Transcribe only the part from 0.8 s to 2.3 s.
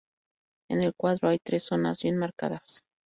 el cuadro hay tres zonas bien